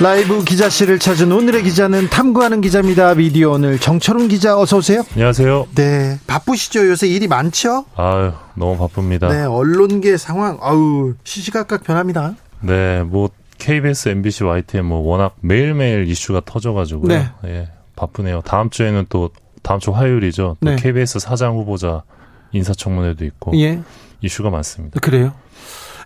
[0.00, 3.14] 라이브 기자실을 찾은 오늘의 기자는 탐구하는 기자입니다.
[3.14, 5.02] 미디어 오늘 정철훈 기자 어서 오세요.
[5.12, 5.68] 안녕하세요.
[5.74, 6.88] 네, 바쁘시죠?
[6.88, 7.84] 요새 일이 많죠?
[7.96, 9.28] 아유, 너무 바쁩니다.
[9.28, 12.34] 네, 언론계 상황 아우 시시각각 변합니다.
[12.60, 13.28] 네, 뭐
[13.58, 17.08] KBS, MBC, YTN 뭐 워낙 매일매일 이슈가 터져가지고요.
[17.08, 17.30] 네.
[17.44, 18.40] 예, 바쁘네요.
[18.46, 19.28] 다음 주에는 또
[19.62, 20.56] 다음 주 화요일이죠.
[20.64, 20.76] 또 네.
[20.76, 22.04] KBS 사장 후보자
[22.52, 23.80] 인사청문회도 있고 예,
[24.22, 24.98] 이슈가 많습니다.
[25.00, 25.34] 그래요.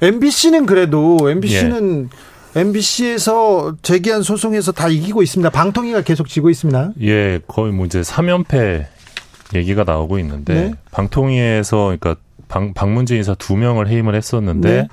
[0.03, 2.11] MBC는 그래도 MBC는
[2.55, 5.51] MBC에서 제기한 소송에서 다 이기고 있습니다.
[5.51, 6.93] 방통위가 계속 지고 있습니다.
[7.03, 8.87] 예, 거의 뭐 이제 3연패
[9.55, 10.75] 얘기가 나오고 있는데 네.
[10.91, 12.17] 방통위에서 그러니까
[12.49, 14.89] 방, 박문재 인사 두 명을 해임을 했었는데 네.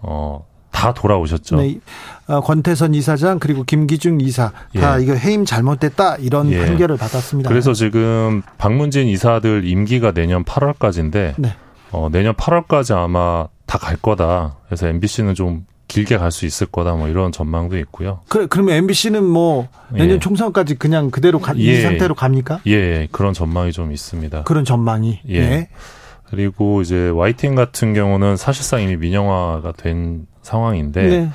[0.00, 1.56] 어, 다 돌아오셨죠.
[1.56, 1.78] 네,
[2.26, 5.02] 어, 권태선 이사장 그리고 김기중 이사 다 예.
[5.02, 6.64] 이거 해임 잘못됐다 이런 예.
[6.64, 7.48] 판결을 받았습니다.
[7.48, 11.54] 그래서 지금 박문진 이사들 임기가 내년 8월까지인데 네.
[11.90, 14.56] 어, 내년 8월까지 아마 다 갈 거다.
[14.66, 16.94] 그래서 MBC는 좀 길게 갈 수 있을 거다.
[16.94, 18.20] 뭐 이런 전망도 있고요.
[18.28, 20.18] 그래, 그러면 MBC는 뭐 내년 예.
[20.18, 21.82] 총선까지 그냥 그대로 가, 이 예.
[21.82, 22.60] 상태로 갑니까?
[22.66, 24.44] 예, 예, 그런 전망이 좀 있습니다.
[24.44, 25.20] 그런 전망이.
[25.28, 25.34] 예.
[25.36, 25.68] 예.
[26.24, 31.30] 그리고 이제 YTN 같은 경우는 사실상 이미 민영화가 된 상황인데 네.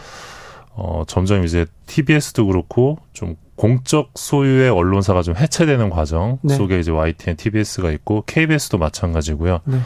[0.74, 6.56] 어, 점점 이제 TBS도 그렇고 좀 공적 소유의 언론사가 좀 해체되는 과정 네.
[6.56, 9.60] 속에 이제 YTN, TBS가 있고 KBS도 마찬가지고요.
[9.66, 9.78] 네.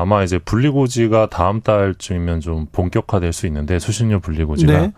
[0.00, 4.92] 아마 이제 분리고지가 다음 달쯤이면 좀 본격화될 수 있는데 수신료 분리고지가 네.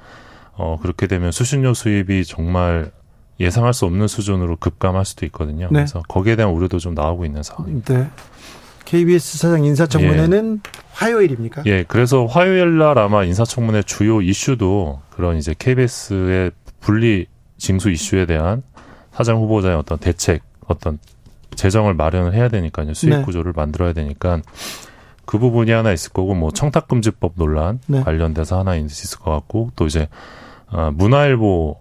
[0.54, 2.90] 어 그렇게 되면 수신료 수입이 정말
[3.40, 5.66] 예상할 수 없는 수준으로 급감할 수도 있거든요.
[5.66, 5.80] 네.
[5.80, 7.94] 그래서 거기에 대한 우려도 좀 나오고 있는 상황입니다.
[7.94, 8.10] 네.
[8.84, 11.62] KBS 사장 인사청문회는 화요일입니까?
[11.66, 17.26] 예, 그래서 화요일 날 아마 인사청문회 주요 이슈도 그런 이제 KBS의 분리
[17.58, 18.62] 징수 이슈에 대한
[19.12, 20.98] 사장 후보자의 어떤 대책, 어떤
[21.54, 22.94] 재정을 마련을 해야 되니까요.
[22.94, 23.22] 수익 네.
[23.22, 24.40] 구조를 만들어야 되니까
[25.24, 28.02] 그 부분이 하나 있을 거고 뭐 청탁금지법 논란 네.
[28.02, 30.08] 관련돼서 하나 있을 것 같고 또 이제
[30.70, 31.76] 아, 문화일보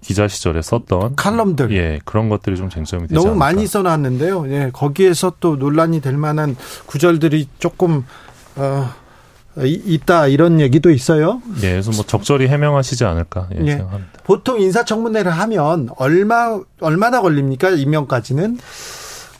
[0.00, 1.72] 기자 시절에 썼던 칼럼들.
[1.72, 3.38] 예 그런 것들이 좀 쟁점이 되지 너무 않을까.
[3.44, 4.50] 많이 써놨는데요.
[4.50, 6.56] 예, 거기에서 또 논란이 될 만한
[6.86, 8.04] 구절들이 조금
[8.56, 8.88] 어,
[9.58, 11.42] 이- 있다 이런 얘기도 있어요.
[11.62, 13.70] 예, 그래서 뭐 적절히 해명하시지 않을까 예, 예.
[13.76, 14.20] 생각합니다.
[14.24, 17.70] 보통 인사청문회를 하면 얼마 얼마나 걸립니까?
[17.70, 18.58] 임명까지는?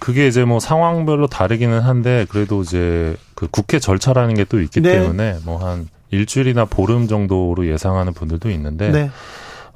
[0.01, 4.93] 그게 이제 뭐 상황별로 다르기는 한데 그래도 이제 그 국회 절차라는 게 또 있기 네.
[4.93, 9.11] 때문에 뭐 한 일주일이나 보름 정도로 예상하는 분들도 있는데 네.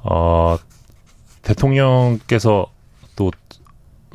[0.03, 0.57] 어
[1.43, 2.67] 대통령께서
[3.15, 3.31] 또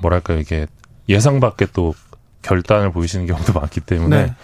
[0.03, 0.66] 뭐랄까 이게
[1.09, 1.94] 예상 밖에 또
[2.43, 4.34] 결단을 보이시는 경우도 많기 때문에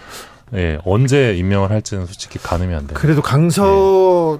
[0.51, 0.59] 네.
[0.59, 2.97] 예 언제 임명을 할지는 솔직히 가늠이 안 돼요.
[2.97, 4.39] 그래도 강서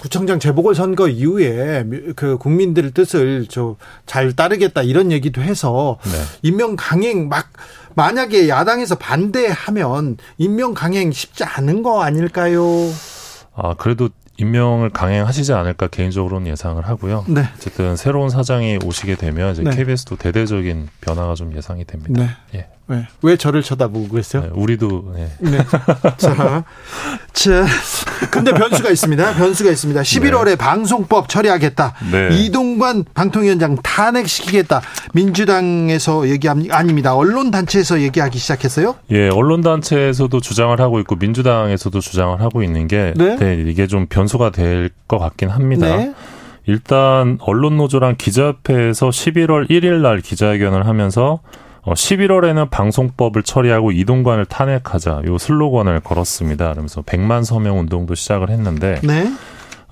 [0.00, 1.84] 구청장 재보궐 선거 이후에
[2.16, 6.10] 그 국민들의 뜻을 저 잘 따르겠다 이런 얘기도 해서 네.
[6.42, 7.48] 임명 강행 막
[7.94, 12.62] 만약에 야당에서 반대하면 임명 강행 쉽지 않은 거 아닐까요?
[13.56, 17.24] 아 그래도 임명을 강행하시지 않을까 개인적으로는 예상을 하고요.
[17.28, 17.48] 네.
[17.56, 19.70] 어쨌든 새로운 사장이 오시게 되면 이제 네.
[19.74, 22.36] KBS도 대대적인 변화가 좀 예상이 됩니다.
[22.52, 22.58] 네.
[22.58, 22.68] 예.
[22.86, 23.06] 네.
[23.22, 24.42] 왜 저를 쳐다보고 계세요?
[24.42, 25.28] 네, 우리도 네.
[25.38, 25.58] 네.
[26.18, 26.64] 자,
[27.32, 27.64] 자,
[28.30, 29.34] 근데 변수가 있습니다.
[29.34, 30.02] 변수가 있습니다.
[30.02, 31.94] 11월에 방송법 처리하겠다.
[32.12, 32.28] 네.
[32.32, 34.82] 이동관 방통위원장 탄핵시키겠다.
[35.14, 37.14] 민주당에서 얘기합니 아닙니다.
[37.14, 38.96] 언론 단체에서 얘기하기 시작했어요.
[39.10, 43.36] 예, 언론 단체에서도 주장을 하고 있고 민주당에서도 주장을 하고 있는 게 네.
[43.36, 45.96] 네, 이게 좀 변수가 될 것 같긴 합니다.
[45.96, 46.14] 네.
[46.66, 51.40] 일단 언론 노조랑 기자협회에서 11월 1일 날 기자회견을 하면서
[51.84, 56.70] 어, 11월에는 방송법을 처리하고 이동관을 탄핵하자 요 슬로건을 걸었습니다.
[56.70, 59.30] 그러면서 100만 서명 운동도 시작을 했는데 네.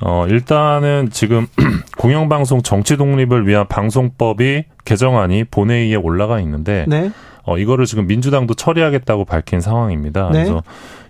[0.00, 1.46] 어, 일단은 지금
[1.98, 7.10] 공영방송 정치 독립을 위한 방송법이 개정안이 본회의에 올라가 있는데 네.
[7.44, 10.30] 어, 이거를 지금 민주당도 처리하겠다고 밝힌 상황입니다.
[10.32, 10.44] 네.
[10.44, 10.62] 그래서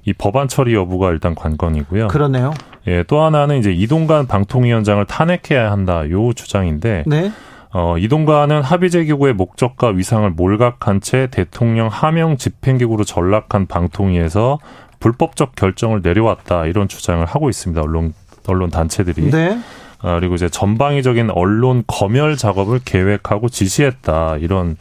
[0.04, 2.08] 이 법안 처리 여부가 일단 관건이고요.
[2.08, 2.52] 그러네요.
[2.88, 6.08] 예, 또 하나는 이제 이동관 방통위원장을 탄핵해야 한다.
[6.10, 7.30] 요 주장인데 네.
[7.74, 14.58] 어, 이동관은 합의제기구의 목적과 위상을 몰각한 채 대통령 하명 집행기구로 전락한 방통위에서
[15.00, 16.66] 불법적 결정을 내려왔다.
[16.66, 17.80] 이런 주장을 하고 있습니다.
[17.80, 18.12] 언론
[18.46, 19.30] 언론 단체들이.
[19.30, 19.58] 네.
[20.00, 24.36] 아, 그리고 이제 전방위적인 언론 검열 작업을 계획하고 지시했다.
[24.38, 24.76] 이런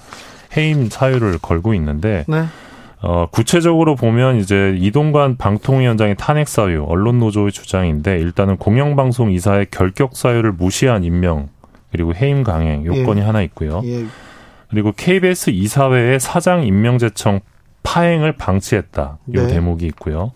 [0.57, 2.45] 해임 사유를 걸고 있는데 네.
[3.01, 10.15] 어, 구체적으로 보면 이제 이동관 방통위원장의 탄핵 사유, 언론 노조의 주장인데 일단은 공영방송 이사의 결격
[10.15, 11.47] 사유를 무시한 임명
[11.91, 13.25] 그리고 해임 강행 요건이 예.
[13.25, 13.81] 하나 있고요.
[13.85, 14.05] 예.
[14.69, 17.41] 그리고 KBS 이사회의 사장 임명 제청
[17.83, 19.01] 파행을 방치했다.
[19.01, 19.47] 요 네.
[19.47, 20.31] 대목이 있고요.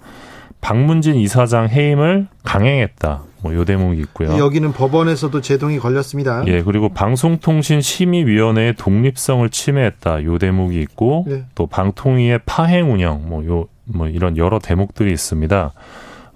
[0.61, 3.23] 박문진 이사장 해임을 강행했다.
[3.43, 4.37] 뭐요 대목이 있고요.
[4.37, 6.43] 여기는 법원에서도 제동이 걸렸습니다.
[6.47, 10.23] 예, 그리고 방송통신심의위원회의 독립성을 침해했다.
[10.23, 11.43] 요 대목이 있고 네.
[11.53, 15.71] 또 방통위의 파행 운영 뭐요뭐 이런 여러 대목들이 있습니다.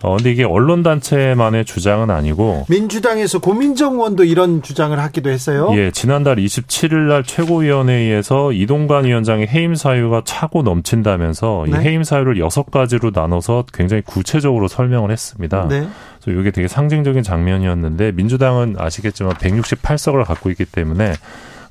[0.02, 5.72] 어 근데 이게 언론 단체만의 주장은 아니고 민주당에서 고민정 의원도 이런 주장을 하기도 했어요.
[5.74, 11.80] 예, 지난달 27일 날 최고위원회의에서 이동관 위원장의 해임 사유가 차고 넘친다면서 이 네.
[11.80, 15.68] 해임 사유를 여섯 가지로 나눠서 굉장히 구체적으로 설명을 했습니다.
[15.68, 15.88] 네.
[16.22, 21.14] 그래서 이게 되게 상징적인 장면이었는데 민주당은 아시겠지만 168석을 갖고 있기 때문에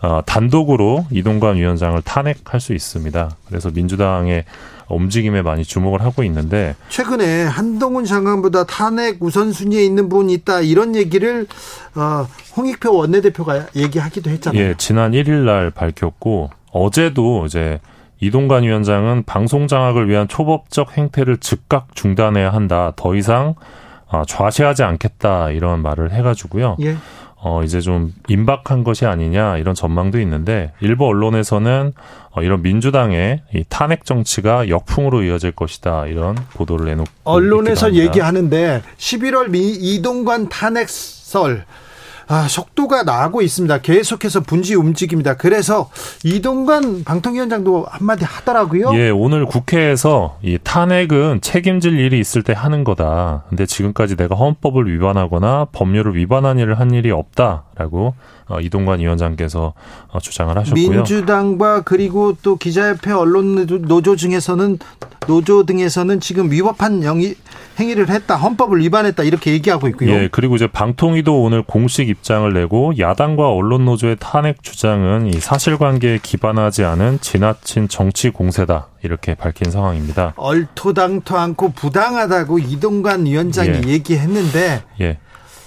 [0.00, 3.30] 어, 단독으로 이동관 위원장을 탄핵할 수 있습니다.
[3.48, 4.44] 그래서 민주당의
[4.88, 11.46] 움직임에 많이 주목을 하고 있는데 최근에 한동훈 장관보다 탄핵 우선순위에 있는 분이 있다 이런 얘기를
[11.94, 12.26] 어,
[12.56, 14.62] 홍익표 원내대표가 얘기하기도 했잖아요.
[14.62, 17.80] 예, 지난 1일 날 밝혔고 어제도 이제
[18.20, 22.92] 이동관 위원장은 방송 장악을 위한 초법적 행태를 즉각 중단해야 한다.
[22.96, 23.54] 더 이상
[24.10, 26.76] 아, 좌시하지 않겠다 이런 말을 해가지고요.
[26.80, 26.96] 예.
[27.40, 31.92] 어, 이제 좀 임박한 것이 아니냐 이런 전망도 있는데 일부 언론에서는
[32.30, 37.94] 어, 이런 민주당의 이 탄핵 정치가 역풍으로 이어질 것이다 이런 보도를 내놓고 언론에서.
[37.94, 41.64] 얘기하는데 11월 미 이동관 탄핵설
[42.28, 43.78] 아, 속도가 나고 있습니다.
[43.78, 45.34] 계속해서 분지 움직입니다.
[45.36, 45.90] 그래서
[46.24, 48.92] 이동관 방통위원장도 한마디 하더라고요.
[48.94, 53.44] 예, 오늘 국회에서 이 탄핵은 책임질 일이 있을 때 하는 거다.
[53.48, 58.14] 근데 지금까지 내가 헌법을 위반하거나 법률을 위반한 일을 한 일이 없다라고 어,
[58.60, 59.74] 이동관 위원장께서
[60.08, 60.90] 어, 주장을 하셨고요.
[60.90, 64.78] 민주당과 그리고 또 기자협회 언론 노조 중에서는
[65.26, 67.34] 노조 등에서는 지금 위법한 영이,
[67.78, 70.10] 행위를 했다, 헌법을 위반했다 이렇게 얘기하고 있고요.
[70.10, 76.20] 예, 그리고 이제 방통위도 오늘 공식 입장을 내고 야당과 언론 노조의 탄핵 주장은 이 사실관계에
[76.22, 80.32] 기반하지 않은 지나친 정치 공세다 이렇게 밝힌 상황입니다.
[80.36, 83.88] 얼토당토 않고 부당하다고 이동관 위원장이 예.
[83.90, 85.18] 얘기했는데 예.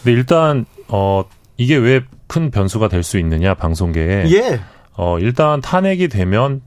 [0.03, 1.23] 근데 일단 어
[1.57, 2.01] 이게 왜
[2.31, 4.59] 큰 변수가 될 수 있느냐 방송계에 예,
[4.95, 6.61] 어, 일단 탄핵이 되면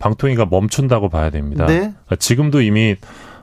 [0.00, 1.66] 방통위가 멈춘다고 봐야 됩니다.
[1.66, 1.76] 네.
[1.78, 2.96] 그러니까 지금도 이미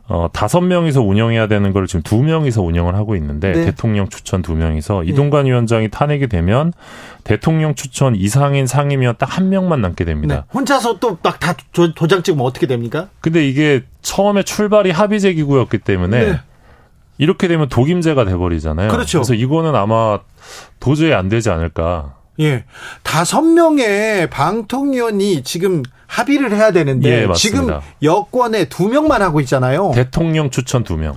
[0.07, 3.65] 어, 다섯 명이서 운영해야 되는 걸 지금 두 명이서 운영을 하고 있는데 네.
[3.65, 6.73] 대통령 추천 두 명이서 이동관 위원장이 탄핵이 되면
[7.23, 10.35] 대통령 추천 이상인 상임위원 딱 한 명만 남게 됩니다.
[10.35, 10.41] 네.
[10.53, 11.56] 혼자서 또 막 다
[11.95, 13.07] 도장 찍으면 어떻게 됩니까?
[13.21, 16.39] 근데 이게 처음에 출발이 합의제 기구였기 때문에 네.
[17.18, 18.90] 이렇게 되면 독임제가 돼버리잖아요.
[18.90, 19.19] 그렇죠.
[19.19, 20.19] 그래서 이거는 아마
[20.80, 22.16] 도저히 안 되지 않을까.
[22.40, 22.63] 예.
[23.04, 27.81] 다섯 명의 방통위원이 지금 합의를 해야 되는데 예, 지금 맞습니다.
[28.02, 29.92] 여권에 두 명만 하고 있잖아요.
[29.94, 31.16] 대통령 추천 두 명.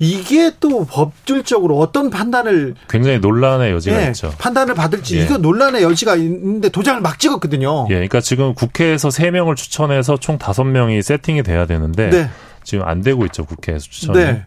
[0.00, 4.34] 이게 또 법률적으로 어떤 판단을 굉장히 논란의 여지가 예, 있죠.
[4.38, 5.22] 판단을 받을지 예.
[5.22, 7.86] 이거 논란의 여지가 있는데 도장을 막 찍었거든요.
[7.90, 12.28] 예, 그러니까 지금 국회에서 세 명을 추천해서 총 다섯 명이 세팅이 돼야 되는데 네.
[12.64, 14.18] 지금 안 되고 있죠, 국회에서 추천이.
[14.18, 14.44] 네.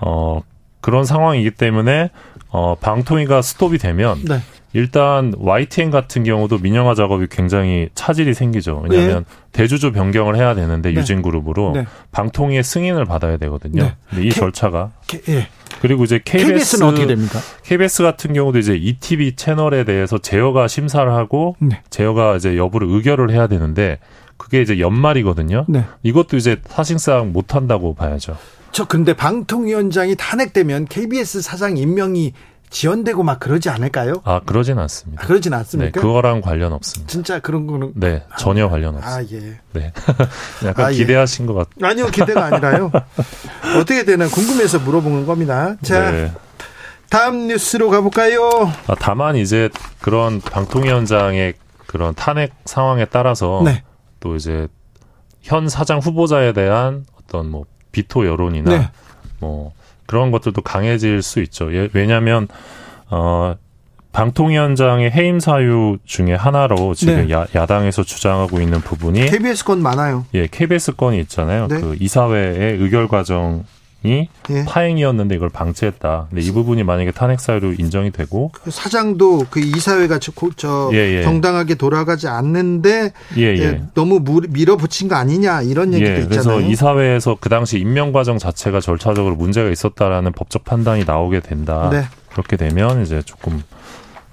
[0.00, 0.40] 어,
[0.80, 2.10] 그런 상황이기 때문에
[2.50, 4.38] 어, 방통위가 스톱이 되면 네.
[4.74, 8.84] 일단 YTN 같은 경우도 민영화 작업이 굉장히 차질이 생기죠.
[8.88, 11.00] 왜냐하면 대주주 변경을 해야 되는데 네.
[11.00, 11.86] 유진 그룹으로 네.
[12.10, 13.84] 방통위의 승인을 받아야 되거든요.
[13.84, 13.94] 네.
[14.10, 15.48] 근데 이 K- 절차가 K- 예.
[15.80, 17.38] 그리고 이제 KBS KBS는 어떻게 됩니까?
[17.62, 21.80] KBS 같은 경우도 이제 ETV 채널에 대해서 제어가 심사를 하고 네.
[21.90, 23.98] 제어가 이제 여부를 의결을 해야 되는데
[24.36, 25.66] 그게 이제 연말이거든요.
[25.68, 25.84] 네.
[26.02, 28.36] 이것도 이제 사실상 못 한다고 봐야죠.
[28.74, 32.32] 저 근데 방통위원장이 탄핵되면 KBS 사장 임명이
[32.70, 34.14] 지연되고 막 그러지 않을까요?
[34.24, 35.22] 아, 그러진 않습니다.
[35.22, 36.00] 아, 그러진 네, 않습니까?
[36.00, 37.08] 그거랑 관련 없습니다.
[37.08, 39.16] 진짜 그런 거는 네, 전혀 관련 없습니다.
[39.16, 39.60] 아 예.
[39.74, 39.92] 네.
[40.66, 40.96] 약간 아, 예.
[40.96, 41.68] 기대하신 것 같.
[41.80, 42.90] 아니요 기대가 아니라요.
[43.78, 45.76] 어떻게 되나 궁금해서 물어보는 겁니다.
[45.82, 46.32] 자 네.
[47.10, 48.50] 다음 뉴스로 가볼까요?
[48.88, 49.68] 아, 다만 이제
[50.00, 51.54] 그런 방통위원장의
[51.86, 53.84] 그런 탄핵 상황에 따라서 네.
[54.18, 54.66] 또 이제
[55.42, 58.90] 현 사장 후보자에 대한 어떤 뭐 비토 여론이나 네.
[59.38, 59.72] 뭐
[60.06, 61.72] 그런 것들도 강해질 수 있죠.
[61.74, 62.48] 예, 왜냐하면
[63.08, 63.54] 어
[64.12, 67.32] 방통위원장의 해임 사유 중에 하나로 지금 네.
[67.32, 70.26] 야, 야당에서 주장하고 있는 부분이 KBS 건 많아요.
[70.34, 71.68] 예 KBS 건이 있잖아요.
[71.68, 71.80] 네.
[71.80, 73.64] 그 이사회의 의결 과정
[74.06, 74.64] 이 예.
[74.66, 76.26] 파행이었는데 이걸 방치했다.
[76.28, 80.90] 근데 이 부분이 만약에 탄핵 사유로 인정이 되고 그 사장도 그 이사회가 저, 고- 저
[80.92, 81.22] 예, 예.
[81.22, 83.58] 정당하게 돌아가지 않는데 예, 예.
[83.62, 86.70] 예, 너무 무- 밀어붙인 거 아니냐 이런 얘기도 예, 그래서 있잖아요.
[86.70, 91.88] 이사회에서 그 당시 임명 과정 자체가 절차적으로 문제가 있었다라는 법적 판단이 나오게 된다.
[91.90, 92.04] 네.
[92.30, 93.83] 그렇게 되면 이제 조금 어,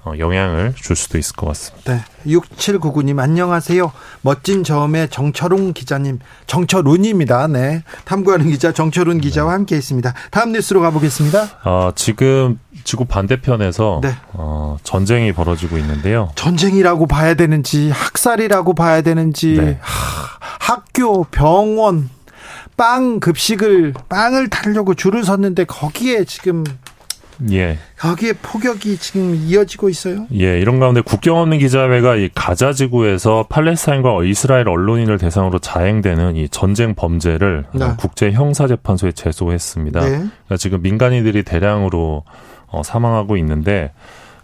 [0.06, 1.94] 영향을 줄 수도 있을 것 같습니다.
[1.94, 2.04] 네.
[2.26, 3.92] 6799님 안녕하세요.
[4.22, 7.46] 멋진 저음의 정철웅 기자님, 정철운입니다.
[7.48, 7.82] 네.
[8.04, 10.12] 탐구하는 기자 정철운 기자와 함께 있습니다.
[10.30, 11.48] 다음 뉴스로 가보겠습니다.
[11.64, 14.14] 어, 지금 지구 반대편에서 네.
[14.32, 16.30] 어, 전쟁이 벌어지고 있는데요.
[16.34, 19.78] 전쟁이라고 봐야 되는지 학살이라고 봐야 되는지 네.
[19.80, 22.10] 하, 학교, 병원,
[22.76, 26.64] 빵 급식을 빵을 타려고 줄을 섰는데 거기에 지금
[27.50, 27.78] 예.
[27.98, 30.26] 거기에 폭격이 지금 이어지고 있어요.
[30.34, 36.48] 예, 이런 가운데 국경 없는 기자회가 이 가자 지구에서 팔레스타인과 이스라엘 언론인을 대상으로 자행되는 이
[36.48, 37.86] 전쟁 범죄를 네.
[37.98, 40.00] 국제 형사 재판소에 제소했습니다.
[40.00, 40.08] 네.
[40.08, 42.24] 그러니까 지금 민간인들이 대량으로
[42.68, 43.92] 어, 사망하고 있는데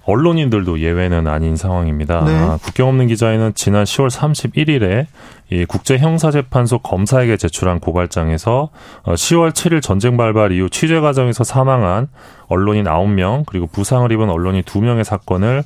[0.09, 2.25] 언론인들도 예외는 아닌 상황입니다.
[2.25, 2.35] 네.
[2.35, 5.07] 아, 국경 없는 기자회는 지난 10월 31일에
[5.51, 8.71] 이 국제 형사재판소 검사에게 제출한 고발장에서
[9.03, 12.09] 어, 10월 7일 전쟁 발발 이후 취재 과정에서 사망한
[12.47, 15.63] 언론인 9명 그리고 부상을 입은 언론인 2명의 사건을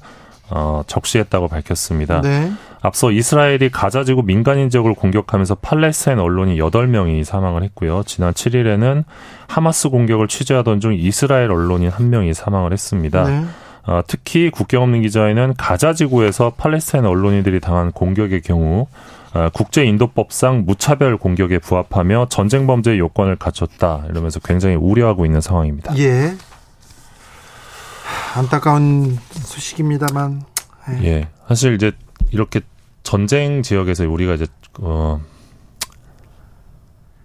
[0.51, 2.21] 어, 적시했다고 밝혔습니다.
[2.21, 2.53] 네.
[2.81, 8.03] 앞서 이스라엘이 가자 지구 민간인 지역을 공격하면서 팔레스타인 언론인 8명이 사망을 했고요.
[8.07, 9.05] 지난 7일에는
[9.47, 13.23] 하마스 공격을 취재하던 중 이스라엘 언론인 1명이 사망을 했습니다.
[13.23, 13.45] 네.
[13.85, 18.87] 어, 특히 국경 없는 기자회는 가자 지구에서 팔레스타인 언론인들이 당한 공격의 경우
[19.35, 25.97] 어, 국제인도법상 무차별 공격에 부합하며 전쟁 범죄의 요건을 갖췄다 이러면서 굉장히 우려하고 있는 상황입니다.
[25.99, 26.35] 예.
[28.35, 30.43] 안타까운 소식입니다만.
[30.91, 31.05] 예.
[31.05, 31.93] 예, 사실 이제
[32.31, 32.61] 이렇게
[33.03, 34.47] 전쟁 지역에서 우리가 이제
[34.81, 35.21] 어,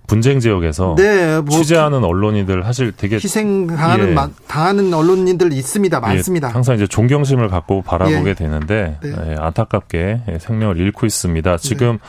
[0.07, 4.13] 분쟁 지역에서 네, 뭐 취재하는 언론인들 사실 되게 희생하는 예.
[4.13, 5.99] 마- 당하는 언론인들 있습니다.
[5.99, 6.47] 많습니다.
[6.47, 8.33] 예, 항상 이제 존경심을 갖고 바라보게 예.
[8.33, 9.11] 되는데 네.
[9.31, 11.57] 예, 안타깝게 예, 생명을 잃고 있습니다.
[11.57, 11.99] 지금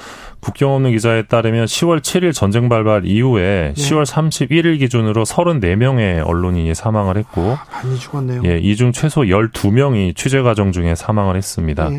[0.40, 3.82] 국경 없는 기자에 따르면 10월 7일 전쟁 발발 이후에 네.
[3.82, 8.42] 10월 31일 기준으로 34명의 언론인이 사망을 했고 많이 죽었네요.
[8.44, 11.90] 예, 이 중 최소 12명이 취재 과정 중에 사망을 했습니다.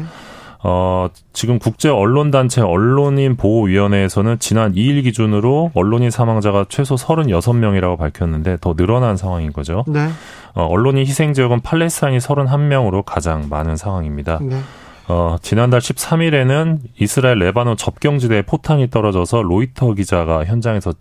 [0.59, 0.67] 예.
[0.67, 7.97] 어, 지금 국제 언론 단체 언론인 보호 위원회에서는 지난 2일 기준으로 언론인 사망자가 최소 36명이라고
[7.97, 9.85] 밝혔는데 더 늘어난 상황인 거죠.
[9.87, 10.09] 네.
[10.55, 14.39] 어, 언론인 희생 지역은 팔레스타인이 31명으로 가장 많은 상황입니다.
[14.41, 14.59] 네.
[15.07, 20.93] 어, 지난달 13일에는 이스라엘 레바논 접경지대에 포탄이 떨어져서 로이터 기자가 현장에서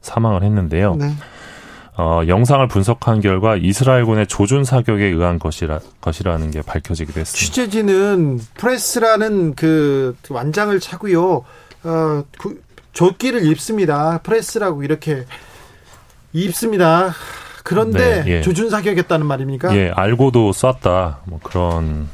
[0.00, 0.96] 사망을 했는데요.
[0.96, 1.10] 네.
[1.96, 7.38] 어, 영상을 분석한 결과 이스라엘군의 조준 사격에 의한 것이라, 것이라는 게 밝혀지기도 했습니다.
[7.38, 11.44] 취재진은 press라는 그 완장을 차고요.
[11.84, 14.18] 어, 그 조끼를 입습니다.
[14.22, 15.24] press라고 이렇게
[16.32, 17.14] 입습니다.
[17.62, 18.42] 그런데 네, 예.
[18.42, 19.74] 조준 사격했다는 말입니까?
[19.76, 21.20] 예, 알고도 쐈다.
[21.24, 22.08] 뭐 그런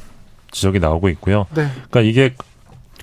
[0.51, 1.47] 지적이 나오고 있고요.
[1.55, 1.67] 네.
[1.89, 2.35] 그러니까 이게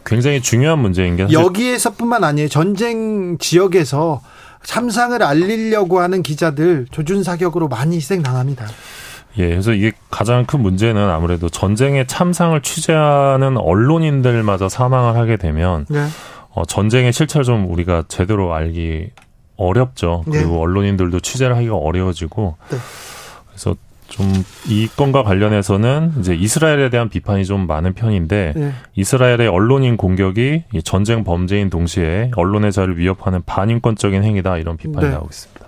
[0.06, 2.48] 굉장히 중요한 문제인 게 여기에서뿐만 아니에요.
[2.48, 4.22] 전쟁 지역에서
[4.64, 8.66] 참상을 알리려고 하는 기자들 조준 사격으로 많이 희생당합니다.
[9.38, 16.06] 예, 그래서 이게 가장 큰 문제는 아무래도 전쟁의 참상을 취재하는 언론인들마저 사망을 하게 되면 네.
[16.50, 19.10] 어, 전쟁의 실체를 좀 우리가 제대로 알기
[19.56, 20.24] 어렵죠.
[20.26, 20.38] 네.
[20.38, 22.76] 그리고 언론인들도 취재를 하기가 어려워지고 네.
[23.48, 23.76] 그래서
[24.08, 24.28] 좀
[24.68, 28.72] 이 건과 관련해서는 이제 이스라엘에 대한 비판이 좀 많은 편인데 네.
[28.94, 35.12] 이스라엘의 언론인 공격이 이 전쟁 범죄인 동시에 언론의 자유를 위협하는 반인권적인 행위다 이런 비판이 네.
[35.12, 35.66] 나오고 있습니다.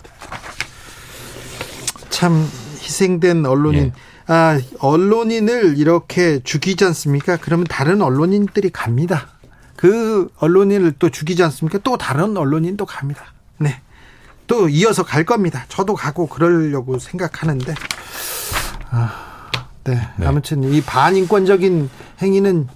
[2.10, 2.46] 참
[2.82, 3.84] 희생된 언론인.
[3.86, 3.92] 예.
[4.26, 7.38] 아, 언론인을 이렇게 죽이지 않습니까?
[7.38, 9.28] 그러면 다른 언론인들이 갑니다.
[9.76, 11.78] 그 언론인을 또 죽이지 않습니까?
[11.82, 13.32] 또 다른 언론인도 갑니다.
[13.56, 13.80] 네.
[14.46, 15.64] 또 이어서 갈 겁니다.
[15.68, 17.74] 저도 가고 그러려고 생각하는데.
[18.90, 19.50] 아,
[19.84, 20.00] 네.
[20.16, 20.26] 네.
[20.26, 21.90] 아무튼 이 반인권적인
[22.22, 22.68] 행위는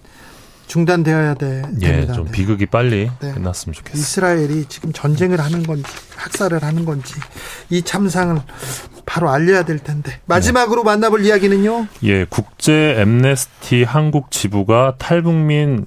[0.66, 2.14] 중단되어야 돼, 예, 됩니다.
[2.14, 2.32] 좀 네.
[2.32, 3.32] 비극이 빨리 네.
[3.32, 3.98] 끝났으면 좋겠습니다.
[3.98, 5.84] 이스라엘이 지금 전쟁을 하는 건지
[6.16, 7.14] 학살을 하는 건지
[7.68, 8.40] 이 참상을
[9.04, 11.86] 바로 알려야 될 텐데 마지막으로 만나볼 이야기는요.
[12.04, 15.86] 예, 국제 엠네스티 한국 지부가 탈북민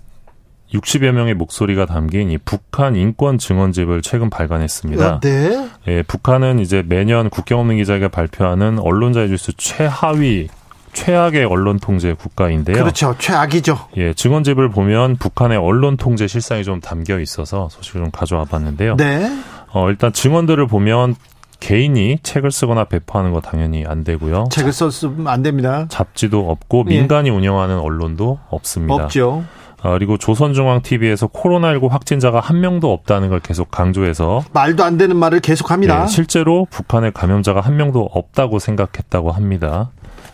[0.73, 5.07] 60여 명의 목소리가 담긴 이 북한 인권 증언집을 최근 발간했습니다.
[5.15, 5.69] 어, 네.
[5.87, 10.49] 예, 북한은 이제 매년 국경 없는 기자가 발표하는 언론 자유 지수 최하위
[10.93, 12.75] 최악의 언론 통제 국가인데요.
[12.77, 13.15] 그렇죠.
[13.19, 13.77] 최악이죠.
[13.97, 18.95] 예, 증언집을 보면 북한의 언론 통제 실상이 좀 담겨 있어서 소식을 좀 가져와 봤는데요.
[18.97, 19.31] 네.
[19.71, 21.15] 어, 일단 증언들을 보면
[21.59, 24.49] 개인이 책을 쓰거나 배포하는 거 당연히 안 되고요.
[24.51, 25.85] 책을 썼으면 안 됩니다.
[25.89, 26.99] 잡지도 없고 예.
[26.99, 29.05] 민간이 운영하는 언론도 없습니다.
[29.05, 29.43] 없죠.
[29.87, 35.39] 어, 그리고 조선중앙TV에서 코로나19 확진자가 한 명도 없다는 걸 계속 강조해서 말도 안 되는 말을
[35.39, 36.03] 계속합니다.
[36.03, 39.91] 예, 실제로 북한의 감염자가 한 명도 없다고 생각했다고 합니다.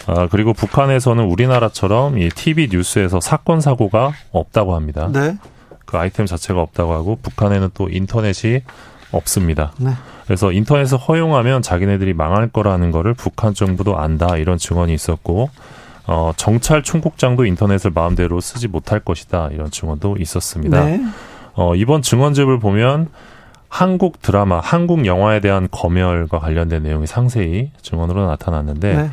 [0.07, 5.07] 아, 그리고 북한에서는 우리나라처럼 이 TV 뉴스에서 사건 사고가 없다고 합니다.
[5.13, 5.38] 네.
[5.86, 8.62] 그 아이템 자체가 없다고 하고 북한에는 또 인터넷이
[9.12, 9.74] 없습니다.
[9.77, 9.91] 네.
[10.25, 15.51] 그래서 인터넷을 허용하면 자기네들이 망할 거라는 거를 북한 정부도 안다 이런 증언이 있었고
[16.07, 20.83] 어, 정찰 총국장도 인터넷을 마음대로 쓰지 못할 것이다 이런 증언도 있었습니다.
[20.83, 21.01] 네.
[21.53, 23.10] 어, 이번 증언집을 보면
[23.69, 29.10] 한국 드라마, 한국 영화에 대한 검열과 관련된 내용이 상세히 증언으로 나타났는데 네.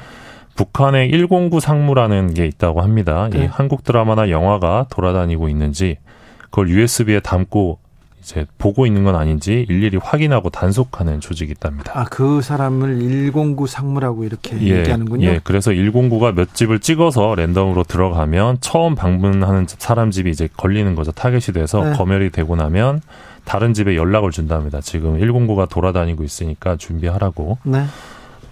[0.54, 3.28] 북한의 109 상무라는 게 있다고 합니다.
[3.32, 3.44] 네.
[3.44, 5.96] 이 한국 드라마나 영화가 돌아다니고 있는지
[6.42, 7.78] 그걸 USB에 담고
[8.22, 11.98] 이제 보고 있는 건 아닌지 일일이 확인하고 단속하는 조직이 있답니다.
[11.98, 12.98] 아, 그 사람을
[13.32, 15.26] 109 상무라고 이렇게 얘기하는군요.
[15.26, 21.12] 예, 그래서 109가 몇 집을 찍어서 랜덤으로 들어가면 처음 방문하는 사람 집이 이제 걸리는 거죠.
[21.12, 21.96] 타겟이 돼서 네.
[21.96, 23.00] 검열이 되고 나면
[23.44, 24.80] 다른 집에 연락을 준답니다.
[24.80, 27.58] 지금 109가 돌아다니고 있으니까 준비하라고.
[27.64, 27.84] 네.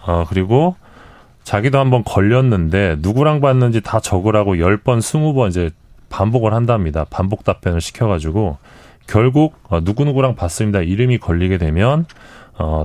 [0.06, 0.76] 어, 그리고
[1.44, 5.70] 자기도 한번 걸렸는데 누구랑 봤는지 다 적으라고 10번, 20번 이제
[6.08, 7.04] 반복을 한답니다.
[7.08, 8.56] 반복 답변을 시켜가지고
[9.08, 10.80] 결국 어, 누구누구랑 봤습니다.
[10.80, 12.06] 이름이 걸리게 되면
[12.58, 12.84] 어,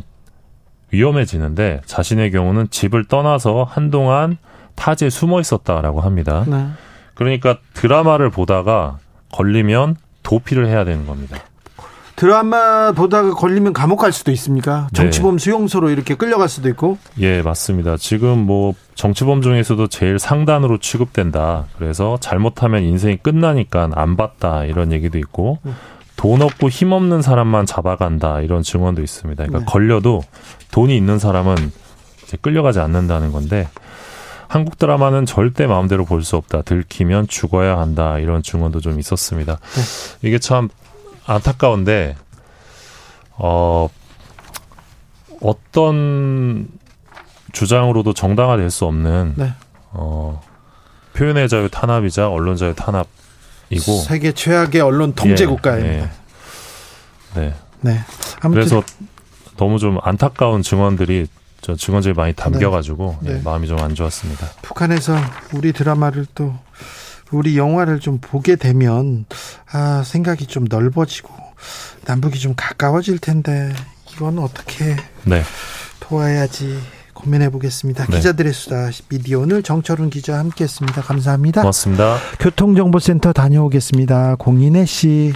[0.92, 4.38] 위험해지는데 자신의 경우는 집을 떠나서 한동안
[4.75, 6.46] 타지에 숨어 있었다라고 합니다.
[6.48, 6.68] 네.
[7.13, 8.98] 그러니까 드라마를 보다가
[9.32, 11.38] 걸리면 도피를 해야 되는 겁니다.
[12.15, 14.88] 드라마 보다가 걸리면 감옥 갈 수도 있습니까?
[14.94, 15.01] 네.
[15.01, 16.98] 정치범 수용소로 이렇게 끌려갈 수도 있고.
[17.20, 17.98] 예, 맞습니다.
[17.98, 21.65] 지금 뭐 정치범 중에서도 제일 상단으로 취급된다.
[21.77, 25.58] 그래서 잘못하면 인생이 끝나니까 안 봤다 이런 얘기도 있고
[26.24, 29.44] 돈 없고 힘 없는 사람만 잡아간다 이런 증언도 있습니다.
[29.44, 29.65] 그러니까 네.
[29.65, 30.24] 걸려도
[30.72, 31.53] 돈이 있는 사람은
[32.24, 33.68] 이제 끌려가지 않는다는 건데
[34.48, 36.62] 한국 드라마는 절대 마음대로 볼 수 없다.
[36.62, 38.20] 들키면 죽어야 한다.
[38.20, 39.60] 이런 증언도 좀 있었습니다.
[40.22, 40.70] 이게 참
[41.25, 42.15] 안타까운데
[43.36, 43.89] 어
[45.42, 46.70] 어떤
[47.51, 49.51] 주장으로도 정당화될 수 없는 네.
[49.92, 50.42] 어
[51.15, 53.08] 표현의 자유 탄압이자 언론 자유 탄압
[53.70, 56.12] 이고 세계 최악의 언론 통제 예, 국가입니다.
[57.38, 57.41] 예.
[57.41, 57.53] 네.
[57.82, 58.00] 네.
[58.41, 58.84] 아무튼 그래서
[59.58, 61.27] 너무 좀 안타까운 증언들이
[61.62, 63.29] 저 증언들이 많이 담겨가지고 네.
[63.29, 63.41] 예, 네.
[63.43, 64.48] 마음이 좀 안 좋았습니다.
[64.62, 65.15] 북한에서
[65.53, 66.53] 우리 드라마를 또
[67.32, 69.25] 우리 영화를 좀 보게 되면
[69.72, 71.34] 아 생각이 좀 넓어지고
[72.05, 73.74] 남북이 좀 가까워질 텐데
[74.12, 75.41] 이건 어떻게 네,
[76.00, 76.79] 도와야지
[77.24, 78.06] 고민해 보겠습니다.
[78.06, 78.18] 네.
[78.18, 81.01] 기자들의 수다 미디어 오늘 정철훈 기자 함께했습니다.
[81.01, 81.62] 감사합니다.
[81.62, 82.18] 고맙습니다.
[82.40, 84.36] 교통정보센터 다녀오겠습니다.
[84.36, 85.33] 공인혜 씨.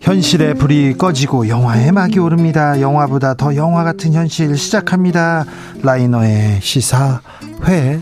[0.00, 2.80] 현실의 불이 꺼지고 영화의 막이 오릅니다.
[2.80, 5.44] 영화보다 더 영화 같은 현실 시작합니다.
[5.82, 8.00] 라이너의 시사회.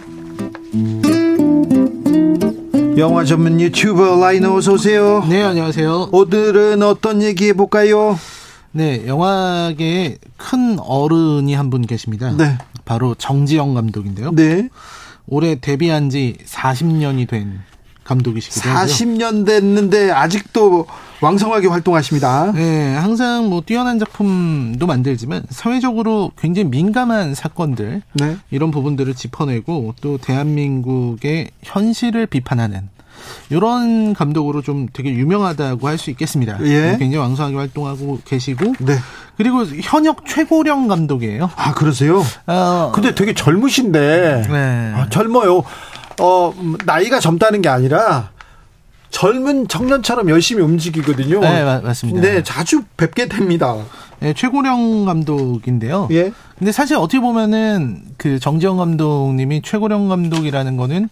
[2.96, 5.24] 영화 전문 유튜버 라이너 어서 오세요.
[5.28, 6.08] 네, 안녕하세요.
[6.12, 8.18] 오늘은 어떤 얘기 해볼까요?
[8.72, 12.30] 네, 영화계에 큰 어른이 한 분 계십니다.
[12.36, 12.56] 네.
[12.84, 14.30] 바로 정지영 감독인데요.
[14.32, 14.68] 네.
[15.26, 17.60] 올해 데뷔한 지 40년이 된
[18.06, 18.86] 감독이시기도 하고요.
[18.86, 20.86] 40년 됐는데 아직도
[21.20, 22.52] 왕성하게 활동하십니다.
[22.54, 28.36] 네, 항상 뭐 뛰어난 작품도 만들지만 사회적으로 굉장히 민감한 사건들 네.
[28.50, 32.88] 이런 부분들을 짚어내고 또 대한민국의 현실을 비판하는
[33.48, 36.58] 이런 감독으로 좀 되게 유명하다고 할 수 있겠습니다.
[36.64, 36.96] 예.
[36.98, 38.98] 굉장히 왕성하게 활동하고 계시고 네.
[39.38, 41.50] 그리고 현역 최고령 감독이에요.
[41.56, 42.22] 아, 그러세요?
[42.46, 44.46] 어, 근데 되게 젊으신데.
[44.50, 44.92] 네.
[44.94, 45.62] 아, 젊어요.
[46.20, 48.30] 어, 음, 나이가 젊다는 게 아니라
[49.10, 51.40] 젊은 청년처럼 열심히 움직이거든요.
[51.40, 52.20] 네, 맞- 맞습니다.
[52.20, 53.76] 네, 자주 뵙게 됩니다.
[54.20, 56.08] 네, 최고령 감독인데요.
[56.10, 56.32] 예.
[56.58, 61.08] 근데 사실 어떻게 보면은 그 정지영 감독님이 최고령 감독이라는 거는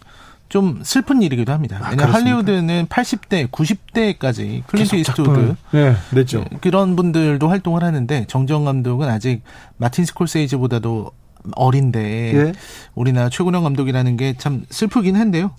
[0.49, 1.77] 좀 슬픈 일이기도 합니다.
[1.77, 2.37] 아, 왜냐하면 그렇습니까?
[2.37, 6.45] 할리우드는 80대, 90대까지 클린트 이스트우드 네, 냈죠.
[6.61, 9.41] 그런 분들도 활동을 하는데 정지영 감독은 아직
[9.77, 11.11] 마틴 스콜세이즈보다도
[11.55, 12.53] 어린데 예.
[12.95, 15.51] 우리나라 최고령 감독이라는 게 참 슬프긴 한데요.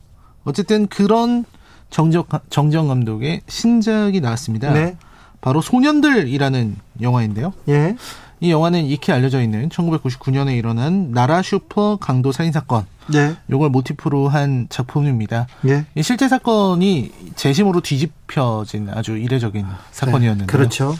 [0.44, 1.44] 어쨌든 그런
[1.90, 4.72] 정정, 정지영 감독의 신작이 나왔습니다.
[4.72, 4.96] 네.
[5.40, 7.53] 바로 소년들이라는 영화인데요.
[7.68, 7.96] 예.
[8.40, 12.85] 이 영화는 익히 알려져 있는 1999년에 일어난 나라 슈퍼 강도 살인 사건.
[13.09, 13.35] 네.
[13.51, 15.46] 요걸 모티프로 한 작품입니다.
[15.68, 15.87] 예.
[15.94, 20.46] 이 실제 사건이 재심으로 뒤집혀진 아주 이례적인 사건이었는데요.
[20.46, 20.94] 그렇죠.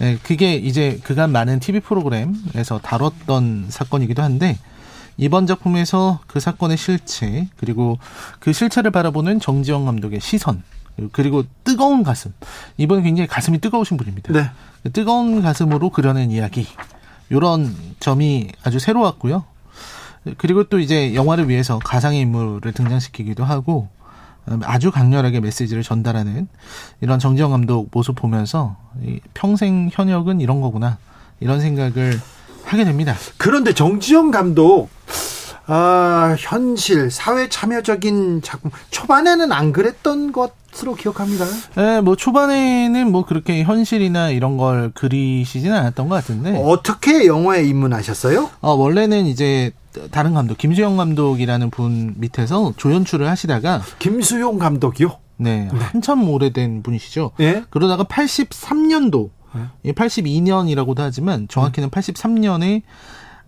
[0.00, 4.58] 네, 그게 이제 그간 많은 TV 프로그램에서 다뤘던 사건이기도 한데
[5.18, 7.98] 이번 작품에서 그 사건의 실체 그리고
[8.38, 10.62] 그 실체를 바라보는 정지영 감독의 시선
[11.12, 12.32] 그리고 뜨거운 가슴
[12.78, 14.32] 이분은 굉장히 가슴이 뜨거우신 분입니다.
[14.32, 14.50] 네.
[14.94, 16.66] 뜨거운 가슴으로 그려낸 이야기
[17.28, 19.44] 이런 점이 아주 새로웠고요.
[20.38, 23.99] 그리고 또 이제 영화를 위해서 가상의 인물을 등장시키기도 하고 음,
[24.62, 26.48] 아주 강렬하게 메시지를 전달하는
[27.00, 30.98] 이런 정지영 감독 모습 보면서 이 평생 현역은 이런 거구나
[31.40, 32.20] 이런 생각을
[32.64, 33.14] 하게 됩니다.
[33.36, 34.88] 그런데 정지영 감독
[35.66, 40.52] 아, 현실, 사회 참여적인 작품 초반에는 안 그랬던 것
[40.82, 41.44] 으로 기억합니다.
[41.78, 48.50] 예, 뭐 초반에는 뭐 그렇게 현실이나 이런 걸 그리시지는 않았던 것 같은데 어떻게 영화에 입문하셨어요?
[48.60, 49.72] 어, 원래는 이제
[50.10, 55.18] 다른 감독 김수영 감독이라는 분 밑에서 조연출을 하시다가 김수용 감독이요?
[55.38, 57.32] 네, 한참 오래된 분이시죠.
[57.40, 57.64] 예.
[57.70, 59.30] 그러다가 83년도
[59.84, 62.82] 예, 82년이라고도 하지만 정확히는 83년에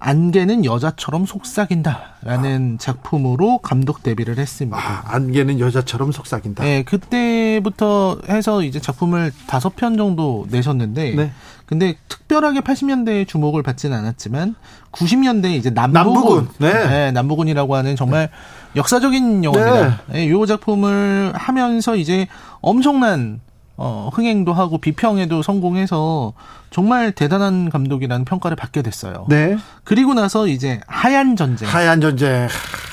[0.05, 4.77] 안개는 여자처럼 속삭인다라는 작품으로 감독 데뷔를 했습니다.
[4.77, 6.65] 아, 안개는 여자처럼 속삭인다.
[6.65, 11.31] 네, 그때부터 해서 이제 작품을 다섯 편 정도 내셨는데, 네.
[11.67, 14.57] 근데 특별하게 80년대에 주목을 받지는 않았지만
[14.91, 16.73] 90년대에 이제 남부군, 남부군, 네.
[16.73, 18.29] 네, 남부군이라고 하는 정말
[18.75, 20.03] 역사적인 영화입니다.
[20.12, 20.25] 네.
[20.25, 22.27] 이 작품을 하면서 이제
[22.61, 23.41] 엄청난
[23.77, 26.35] 어, 흥행도 하고 비평에도 성공해서
[26.71, 29.27] 정말 대단한 감독이라는 평가를 받게 됐어요.
[29.29, 29.57] 네.
[29.85, 32.49] 그리고 나서 이제 하얀 전쟁, 하얀 전쟁.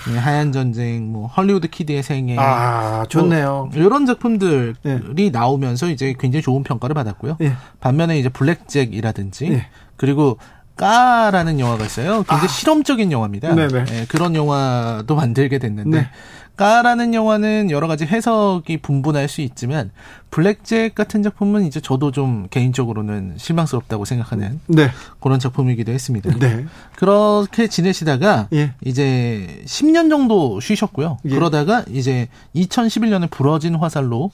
[0.08, 3.70] 네, 하얀 전쟁, 뭐 헐리우드 키드의 생애, 아, 좋네요.
[3.72, 7.38] 뭐 이런 작품들이 나오면서 이제 굉장히 좋은 평가를 받았고요.
[7.42, 7.54] 예.
[7.80, 9.68] 반면에 이제 블랙잭이라든지 예.
[9.98, 10.38] 그리고
[10.80, 12.24] 까라는 영화가 있어요.
[12.24, 13.50] 굉장히 실험적인 영화입니다.
[13.50, 13.86] 아.
[13.92, 16.08] 예, 그런 영화도 만들게 됐는데 네.
[16.56, 19.92] 까라는 영화는 여러 가지 해석이 분분할 수 있지만
[20.32, 24.90] 블랙잭 같은 작품은 이제 저도 좀 개인적으로는 실망스럽다고 생각하는 네.
[25.20, 26.34] 그런 작품이기도 했습니다.
[26.40, 26.66] 네.
[26.96, 28.74] 그렇게 지내시다가 예.
[28.84, 31.18] 이제 10년 정도 쉬셨고요.
[31.26, 31.30] 예.
[31.30, 34.32] 그러다가 이제 2011년에 부러진 화살로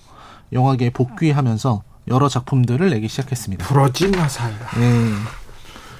[0.54, 3.66] 영화계에 복귀하면서 여러 작품들을 내기 시작했습니다.
[3.66, 4.52] 부러진 화살.
[4.78, 5.45] 예.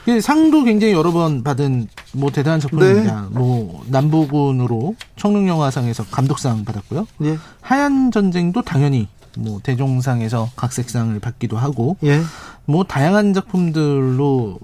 [0.06, 3.22] 그 상도 굉장히 여러 번 받은 뭐 대단한 작품입니다.
[3.24, 3.40] 네.
[3.40, 7.08] 뭐 남부군으로 청룡영화상에서 감독상 받았고요.
[7.24, 7.38] 예.
[7.60, 12.22] 하얀 전쟁도 당연히 뭐 대종상에서 각색상을 받기도 하고 예.
[12.66, 14.60] 뭐 다양한 작품들로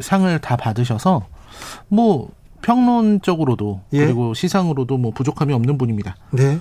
[0.00, 1.26] 상을 다 받으셔서
[1.88, 2.30] 뭐
[2.62, 4.06] 평론적으로도 예.
[4.06, 6.16] 그리고 시상으로도 뭐 부족함이 없는 분입니다.
[6.30, 6.58] 네.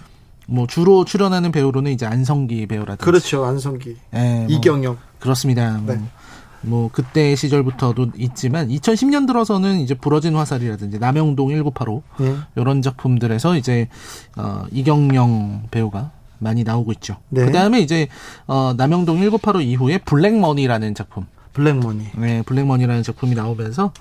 [0.48, 3.46] 뭐 주로 출연하는 배우로는 이제 안성기 배우라든지 그렇죠.
[3.46, 3.98] 안성기.
[4.16, 4.98] 예, 뭐 이경영.
[5.20, 5.72] 그렇습니다.
[5.78, 6.00] 뭐, 네.
[6.00, 6.10] 뭐
[6.92, 12.36] 그때 시절부터도 있지만 2010년 들어서는 이제 부러진 화살이라든지 남영동 1985 예.
[12.56, 13.88] 이런 작품들에서 이제
[14.36, 17.18] 어 이경영 배우가 많이 나오고 있죠.
[17.30, 17.46] 네.
[17.46, 18.08] 그다음에 이제
[18.46, 22.06] 어 남영동 1985 이후에 블랙머니라는 작품 블랙머니.
[22.16, 23.92] 네, 블랙머니라는 작품이 나오면서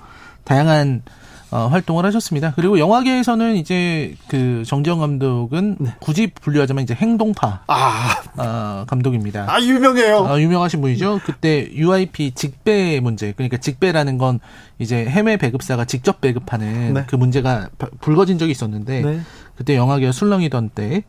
[0.43, 1.01] 다양한
[1.49, 2.51] 어, 활동을 하셨습니다.
[2.55, 5.91] 그리고 영화계에서는 이제 그 정지영 감독은 네.
[5.99, 9.45] 굳이 분류하자면 이제 행동파 아, 어, 감독입니다.
[9.47, 10.17] 아 유명해요.
[10.17, 11.21] 어, 유명하신 분이죠.
[11.25, 14.39] 그때 UIP 직배 문제, 그러니까 직배라는 건
[14.77, 17.03] 이제 해외 배급사가 직접 배급하는 네.
[17.07, 19.19] 그 문제가 바- 불거진 적이 있었는데 네.
[19.55, 21.03] 그때 영화계가 술렁이던 때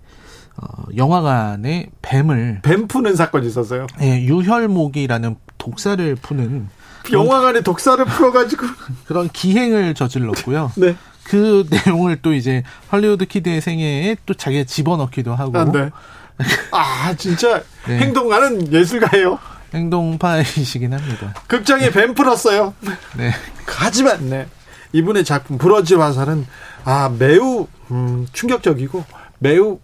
[0.56, 3.86] 어, 영화관에 뱀을 뱀 푸는 사건이 있었어요.
[4.02, 6.68] 예, 유혈목이라는 독사를 푸는
[7.12, 8.66] 영화관에 독사를 풀어가지고.
[9.06, 10.72] 그런 기행을 저질렀고요.
[10.78, 10.96] 네.
[11.24, 15.90] 그 내용을 또 이제 할리우드 키드의 생애에 또 자기가 집어넣기도 하고 아, 네.
[16.72, 17.98] 아, 진짜 네.
[17.98, 19.38] 행동하는 예술가예요.
[19.74, 21.34] 행동파이시긴 합니다.
[21.46, 22.72] 극장에 뱀 풀었어요.
[23.16, 23.32] 네.
[23.66, 24.46] 하지만 네.
[24.92, 26.46] 이분의 작품 부러진 화살은
[26.84, 29.04] 아 매우 음, 충격적이고
[29.38, 29.78] 매우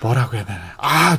[0.00, 1.18] 뭐라고 해야 되나 아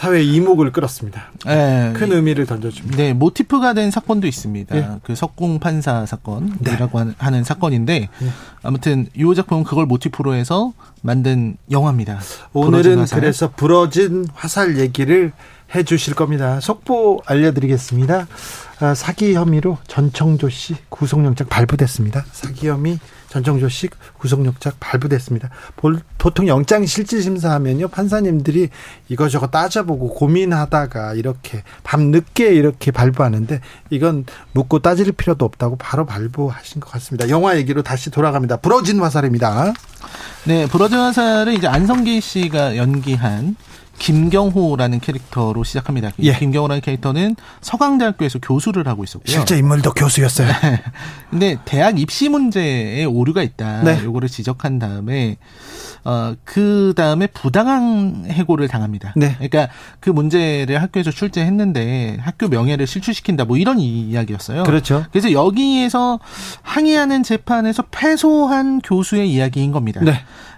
[0.00, 1.30] 사회 이목을 끌었습니다.
[1.44, 1.92] 네.
[1.94, 2.96] 큰 의미를 던져줍니다.
[2.96, 4.74] 네, 모티프가 된 사건도 있습니다.
[4.74, 4.88] 예.
[5.02, 7.12] 그 석공 판사 사건이라고 네.
[7.18, 8.28] 하는- 사건인데 예.
[8.62, 12.18] 아무튼 이 작품은 그걸 모티프로 해서 만든 영화입니다.
[12.54, 13.04] 오늘은.
[13.12, 15.32] 그래서 부러진 화살 얘기를
[15.74, 16.60] 해 주실 겁니다.
[16.60, 18.26] 속보 알려드리겠습니다.
[18.80, 22.24] 아, 사기 혐의로 전청조 씨 구속영장 발부됐습니다.
[22.32, 22.98] 사기 혐의
[23.30, 23.88] 전청조 씨
[24.18, 25.50] 구속영장 발부됐습니다.
[25.76, 28.70] 볼- 보통 영장 실질심사하면요 판사님들이
[29.08, 36.80] 이거저거 따져보고 고민하다가 이렇게 밤 늦게 이렇게 발부하는데 이건 묻고 따질 필요도 없다고 바로 발부하신
[36.80, 37.28] 것 같습니다.
[37.28, 38.56] 영화 얘기로 다시 돌아갑니다.
[38.56, 39.72] 부러진 화살입니다.
[40.44, 43.54] 네, 부러진 화살은 이제 안성기 씨가 연기한
[44.00, 46.10] 김경호라는 캐릭터로 시작합니다.
[46.18, 46.32] 이 예.
[46.32, 49.30] 김경호라는 캐릭터는 서강대학교에서 교수를 하고 있었고요.
[49.30, 50.48] 실제 인물도 교수였어요.
[51.30, 53.82] 근데 대학 입시 문제에 오류가 있다.
[53.82, 54.02] 네.
[54.02, 55.36] 요거를 지적한 다음에
[56.04, 59.12] 어, 그 다음에 부당한 해고를 당합니다.
[59.16, 59.34] 네.
[59.34, 59.68] 그러니까
[60.00, 63.44] 그 문제를 학교에서 출제했는데 학교 명예를 실추시킨다.
[63.44, 64.62] 뭐 이런 이야기였어요.
[64.62, 65.04] 그렇죠.
[65.12, 66.18] 그래서 여기에서
[66.62, 70.00] 항의하는 재판에서 패소한 교수의 이야기인 겁니다.
[70.02, 70.14] 네.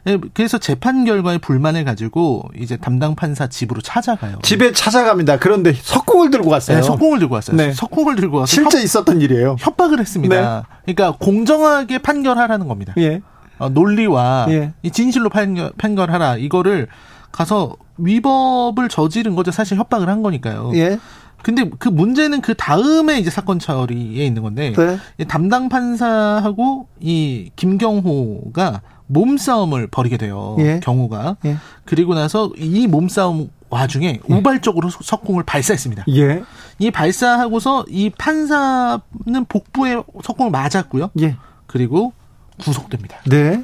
[0.07, 4.38] 예, 그래서 재판 결과에 불만을 가지고 이제 담당 판사 집으로 찾아가요.
[4.43, 5.38] 집에 찾아갑니다.
[5.38, 6.79] 그런데 석궁을 들고 갔어요.
[6.79, 7.57] 네, 석공을 들고 왔어요.
[7.57, 7.73] 네.
[7.73, 9.57] 석공을 들고 와서 실제 있었던 일이에요.
[9.59, 10.67] 협, 박을 했습니다.
[10.85, 12.95] 그러니까 공정하게 판결하라는 겁니다.
[12.99, 13.21] 예.
[13.59, 14.73] 어, 논리와 예.
[14.83, 16.88] 이 진실로 판결, 판결하라 이거를
[17.31, 19.53] 가서 위법을 저지른 거죠.
[19.53, 20.73] 사실 협박을 한 거니까요.
[20.75, 20.99] 예.
[21.43, 24.99] 근데 그 문제는 그 다음에 이제 사건 처리에 있는 건데 네.
[25.19, 28.81] 이 담당 판사하고 이 김경호가
[29.12, 30.57] 몸싸움을 벌이게 돼요.
[30.61, 30.81] 예.
[30.83, 31.37] 경호가.
[31.44, 31.57] 예.
[31.85, 36.05] 그리고 나서 이 몸싸움 와중에 우발적으로 석궁을 발사했습니다.
[36.11, 36.42] 예.
[36.79, 39.01] 이 발사하고서 이 판사는
[39.48, 41.11] 복부에 석궁을 맞았고요.
[41.20, 41.37] 예.
[41.66, 42.12] 그리고
[42.61, 43.16] 구속됩니다.
[43.27, 43.62] 네.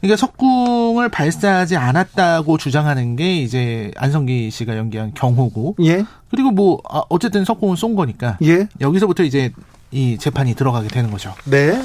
[0.00, 5.76] 그러니까 석궁을 발사하지 않았다고 주장하는 게 이제 안성기 씨가 연기한 경호고.
[5.82, 6.04] 예.
[6.30, 8.38] 그리고 뭐 아, 어쨌든 석궁을 쏜 거니까.
[8.42, 8.68] 예.
[8.80, 9.52] 여기서부터 이제
[9.90, 11.34] 이 재판이 들어가게 되는 거죠.
[11.44, 11.82] 네.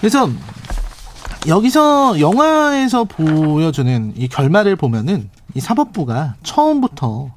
[0.00, 0.28] 그래서
[1.48, 7.30] 여기서 영화에서 보여주는 이 결말을 보면은 이 사법부가 처음부터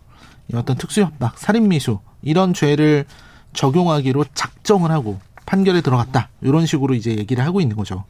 [0.52, 3.06] 이 어떤 특수협박, 살인미수 이런 죄를
[3.54, 8.04] 적용하기로 작정을 하고 판결에 들어갔다 이런 식으로 이제 얘기를 하고 있는 거죠.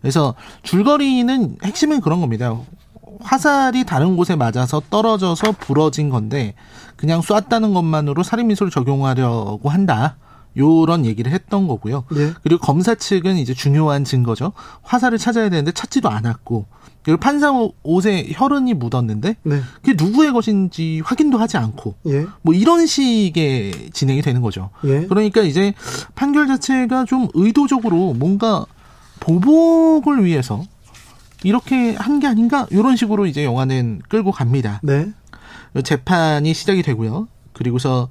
[0.00, 2.56] 그래서 줄거리는 핵심은 그런 겁니다.
[3.20, 6.54] 화살이 다른 곳에 맞아서 떨어져서 부러진 건데
[6.96, 10.16] 그냥 쐈다는 것만으로 살인미수를 적용하려고 한다.
[10.56, 12.04] 요런 얘기를 했던 거고요.
[12.16, 12.32] 예.
[12.42, 14.52] 그리고 검사 측은 이제 중요한 증거죠.
[14.82, 16.66] 화살을 찾아야 되는데 찾지도 않았고
[17.02, 19.60] 그리고 판사 옷에 혈흔이 묻었는데 네.
[19.82, 22.26] 그게 누구의 것인지 확인도 하지 않고 예.
[22.42, 24.70] 뭐 이런 식의 진행이 되는 거죠.
[24.84, 25.06] 예.
[25.06, 25.72] 그러니까 이제
[26.14, 28.66] 판결 자체가 좀 의도적으로 뭔가
[29.20, 30.62] 보복을 위해서
[31.42, 34.80] 이렇게 한 게 아닌가 이런 식으로 이제 영화는 끌고 갑니다.
[34.82, 35.12] 네.
[35.84, 37.28] 재판이 시작이 되고요.
[37.52, 38.08] 그리고서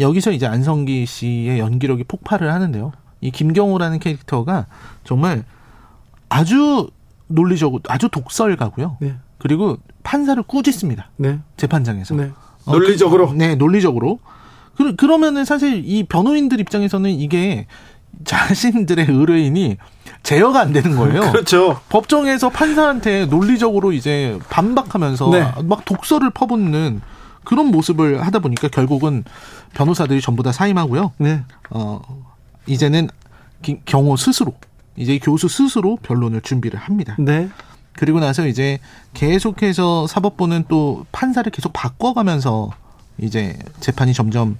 [0.00, 2.92] 여기서 이제 안성기 씨의 연기력이 폭발을 하는데요.
[3.20, 4.66] 이 김경호라는 캐릭터가
[5.04, 5.44] 정말
[6.28, 6.88] 아주
[7.26, 8.98] 논리적으로 아주 독설가고요.
[9.00, 9.16] 네.
[9.38, 11.10] 그리고 판사를 꾸짖습니다.
[11.16, 11.38] 네.
[11.56, 12.14] 재판장에서.
[12.14, 12.30] 네.
[12.64, 13.28] 어, 논리적으로.
[13.30, 14.18] 그- 네, 논리적으로.
[14.76, 17.66] 그, 그러면은 사실 이 변호인들 입장에서는 이게
[18.24, 19.76] 자신들의 의뢰인이
[20.22, 21.20] 제어가 안 되는 거예요.
[21.32, 21.80] 그렇죠.
[21.88, 25.52] 법정에서 판사한테 논리적으로 이제 반박하면서 네.
[25.64, 27.00] 막 독설을 퍼붓는
[27.44, 29.24] 그런 모습을 하다 보니까 결국은
[29.74, 31.12] 변호사들이 전부 다 사임하고요.
[31.18, 31.42] 네.
[31.70, 32.00] 어,
[32.66, 33.08] 이제는
[33.62, 34.54] 김- 경호 스스로
[34.96, 37.16] 이제 교수 스스로 변론을 준비를 합니다.
[37.18, 37.48] 네.
[37.94, 38.78] 그리고 나서 이제
[39.14, 42.70] 계속해서 사법부는 또 판사를 계속 바꿔가면서
[43.18, 44.58] 이제 재판이 점점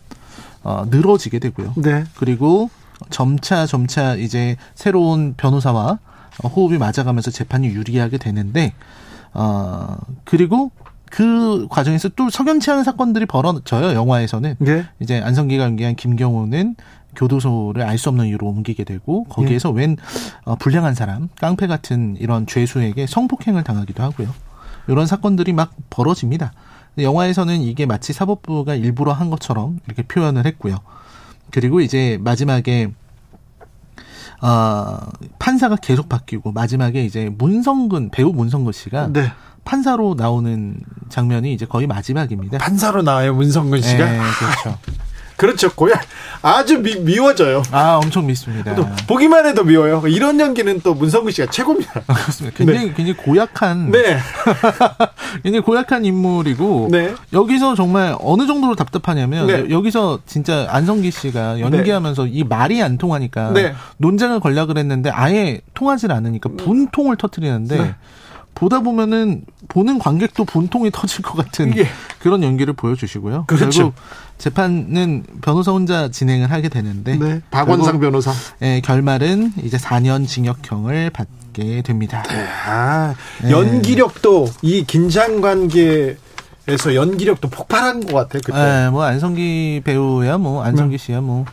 [0.64, 1.74] 어, 늘어지게 되고요.
[1.76, 2.04] 네.
[2.16, 2.70] 그리고
[3.10, 6.00] 점차 점차 이제 새로운 변호사와
[6.42, 8.72] 호흡이 맞아가면서 재판이 유리하게 되는데
[9.34, 10.72] 어 그리고
[11.10, 14.56] 그 과정에서 또 석연치 않은 사건들이 벌어져요 영화에서는.
[14.58, 14.84] 네.
[15.00, 16.76] 이제 안성기가 연기한 김경호는
[17.16, 19.96] 교도소를 알 수 없는 이유로 옮기게 되고 거기에서 웬
[20.44, 24.28] 어, 불량한 사람 깡패 같은 이런 죄수에게 성폭행을 당하기도 하고요.
[24.86, 26.52] 이런 사건들이 막 벌어집니다.
[26.98, 30.78] 영화에서는 이게 마치 사법부가 일부러 한 것처럼 이렇게 표현을 했고요.
[31.50, 32.90] 그리고 이제 마지막에
[34.40, 34.98] 어,
[35.38, 39.32] 판사가 계속 바뀌고 마지막에 이제 문성근 배우 문성근 씨가 네.
[39.64, 42.58] 판사로 나오는 장면이 이제 거의 마지막입니다.
[42.58, 44.10] 판사로 나와요 문성근 씨가.
[44.10, 44.78] 네, 그렇죠.
[45.38, 45.70] 그렇죠.
[45.72, 46.00] 고야
[46.42, 47.62] 아주 미, 미워져요.
[47.70, 48.74] 아, 엄청 믿습니다.
[48.74, 50.02] 또 보기만 해도 미워요.
[50.08, 51.92] 이런 연기는 또 문성근 씨가 최고입니다.
[52.00, 52.56] 그렇습니다.
[52.58, 54.18] 굉장히 굉장히 고약한 네.
[55.44, 57.14] 굉장히 고약한 인물이고 네.
[57.32, 59.70] 여기서 정말 어느 정도로 답답하냐면 네.
[59.70, 63.74] 여기서 진짜 안성기 씨가 연기하면서 이 말이 안 통하니까 네.
[63.98, 67.94] 논쟁을 걸려 그랬는데 아예 통하질 않으니까 분통을 터트리는데 네.
[68.58, 71.86] 보다 보면은 보는 관객도 분통이 터질 것 같은 예.
[72.18, 73.44] 그런 연기를 보여주시고요.
[73.46, 73.70] 그렇죠.
[73.70, 73.94] 결국
[74.38, 77.40] 재판은 변호사 혼자 진행을 하게 되는데 네.
[77.52, 78.32] 박원상 변호사.
[78.62, 82.24] 예, 결말은 이제 4년 징역형을 받게 됩니다.
[82.66, 83.52] 아, 네.
[83.52, 86.16] 연기력도 이 긴장 관계
[86.66, 88.38] 에서 연기력도 폭발한 것 같아.
[88.44, 88.58] 그때.
[88.58, 91.46] 예, 뭐 안성기 배우야 뭐 안성기 씨야 뭐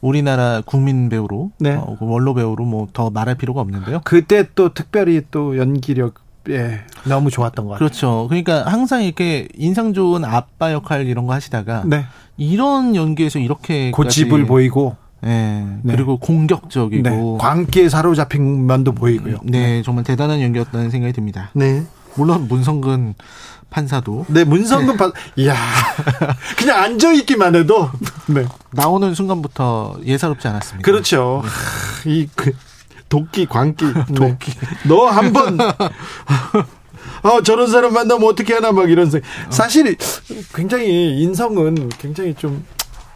[0.00, 1.74] 우리나라 국민 배우로 네.
[1.74, 4.00] 어, 그 원로 배우로 뭐 더 말할 필요가 없는데요.
[4.04, 7.78] 그때 또 특별히 또 연기력 예, 너무 좋았던 것 같아요.
[7.78, 8.26] 그렇죠.
[8.28, 12.04] 그러니까 항상 이렇게 인상 좋은 아빠 역할 이런 거 하시다가 네.
[12.36, 15.64] 이런 연기에서 이렇게 고집을 보이고 예.
[15.82, 15.94] 네.
[15.94, 17.38] 그리고 공격적이고 네.
[17.38, 19.38] 광기에 사로잡힌 면도 보이고요.
[19.44, 21.50] 네, 정말 대단한 연기였다는 생각이 듭니다.
[21.54, 21.84] 네.
[22.16, 23.14] 물론 문성근
[23.70, 25.54] 판사도 네, 문성근 판 이야.
[26.56, 27.90] 그냥 앉아 있기만 해도
[28.26, 28.44] 네.
[28.70, 30.84] 나오는 순간부터 예사롭지 않았습니다.
[30.84, 31.42] 그렇죠.
[31.44, 32.52] 하, 이 그,
[33.08, 34.52] 도끼 광기 도끼.
[34.88, 35.58] 너 한번
[37.22, 39.26] 어, 저런 사람 만나면 어떻게 하나 막 이런 생각.
[39.50, 39.96] 사실
[40.54, 42.64] 굉장히 인성은 굉장히 좀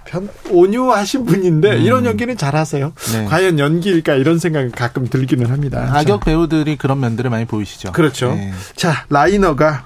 [0.07, 2.92] 편, 온유하신 분인데 이런 연기는 잘하세요.
[3.12, 3.24] 네.
[3.27, 5.90] 과연 연기일까 이런 생각이 가끔 들기는 합니다.
[5.92, 7.92] 악역 배우들이 그런 면들을 많이 보이시죠.
[7.92, 8.35] 그렇죠.
[8.35, 8.53] 네.
[8.77, 9.85] 자, 라이너가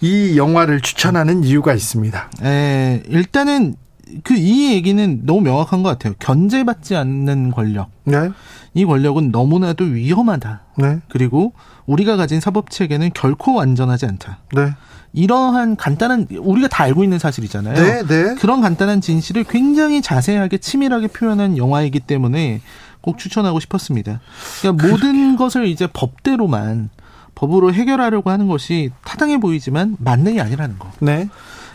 [0.00, 2.30] 이 영화를 추천하는 이유가 있습니다.
[2.42, 3.76] 에, 일단은
[4.24, 6.14] 그 이 얘기는 너무 명확한 것 같아요.
[6.18, 7.88] 견제받지 않는 권력.
[8.04, 8.30] 네.
[8.74, 10.60] 이 권력은 너무나도 위험하다.
[10.78, 11.00] 네.
[11.08, 11.52] 그리고
[11.86, 14.38] 우리가 가진 사법 체계는 결코 안전하지 않다.
[14.54, 14.72] 네.
[15.12, 17.74] 이러한 간단한 우리가 다 알고 있는 사실이잖아요.
[17.74, 18.34] 네, 네.
[18.36, 22.62] 그런 간단한 진실을 굉장히 자세하게 치밀하게 표현한 영화이기 때문에
[23.02, 24.20] 꼭 추천하고 싶었습니다.
[24.60, 26.88] 그러니까 모든 것을 이제 법대로만
[27.34, 30.90] 법으로 해결하려고 하는 것이 타당해 보이지만 만능이 아니라는 거.
[31.00, 31.28] 네.